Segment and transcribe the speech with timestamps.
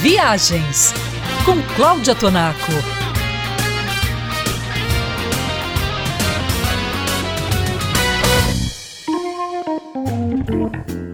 [0.00, 0.94] Viagens
[1.44, 2.70] com Cláudia Tonaco.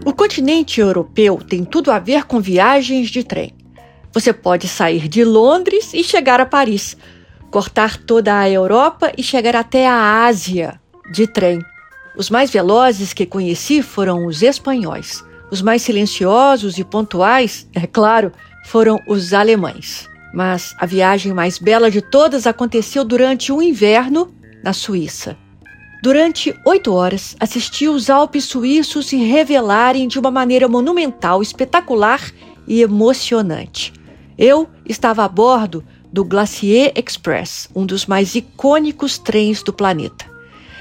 [0.05, 3.55] O continente europeu tem tudo a ver com viagens de trem.
[4.13, 6.95] Você pode sair de Londres e chegar a Paris,
[7.51, 10.79] cortar toda a Europa e chegar até a Ásia
[11.11, 11.59] de trem.
[12.19, 15.25] Os mais velozes que conheci foram os espanhóis.
[15.51, 18.33] Os mais silenciosos e pontuais, é claro,
[18.65, 20.09] foram os alemães.
[20.33, 25.37] Mas a viagem mais bela de todas aconteceu durante o inverno na Suíça.
[26.03, 32.21] Durante oito horas, assisti os Alpes suíços se revelarem de uma maneira monumental, espetacular
[32.67, 33.93] e emocionante.
[34.37, 40.27] Eu estava a bordo do Glacier Express, um dos mais icônicos trens do planeta.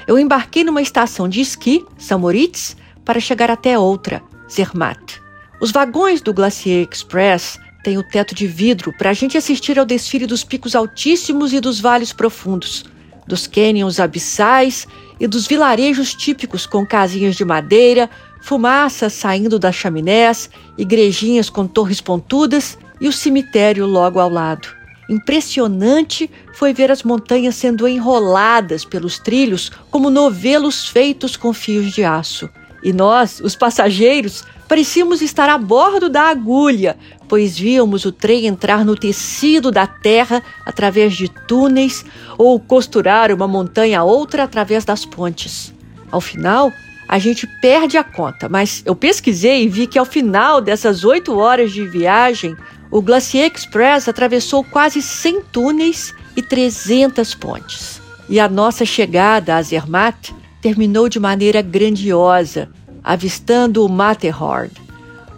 [0.06, 5.20] Eu embarquei numa estação de esqui, São Moritz, para chegar até outra, Zermatt.
[5.60, 9.84] Os vagões do Glacier Express têm o teto de vidro para a gente assistir ao
[9.84, 12.84] desfile dos picos altíssimos e dos vales profundos,
[13.26, 14.86] dos cânions abissais
[15.20, 18.10] e dos vilarejos típicos com casinhas de madeira,
[18.42, 24.68] fumaça saindo das chaminés, igrejinhas com torres pontudas e o cemitério logo ao lado.
[25.08, 32.04] Impressionante foi ver as montanhas sendo enroladas pelos trilhos como novelos feitos com fios de
[32.04, 32.48] aço.
[32.84, 36.96] E nós, os passageiros, parecíamos estar a bordo da agulha,
[37.26, 42.04] pois víamos o trem entrar no tecido da terra através de túneis
[42.36, 45.72] ou costurar uma montanha a outra através das pontes.
[46.10, 46.70] Ao final,
[47.08, 51.38] a gente perde a conta, mas eu pesquisei e vi que ao final dessas oito
[51.38, 52.56] horas de viagem,
[52.90, 58.00] o Glacier Express atravessou quase 100 túneis e 300 pontes.
[58.28, 60.34] E a nossa chegada a Zermatt
[60.64, 62.70] terminou de maneira grandiosa,
[63.02, 64.70] avistando o Matterhorn,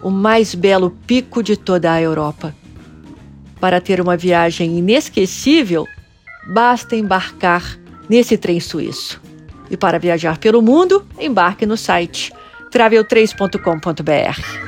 [0.01, 2.55] o mais belo pico de toda a Europa.
[3.59, 5.85] Para ter uma viagem inesquecível,
[6.47, 9.21] basta embarcar nesse trem suíço.
[9.69, 12.31] E para viajar pelo mundo, embarque no site
[12.71, 14.66] travel3.com.br.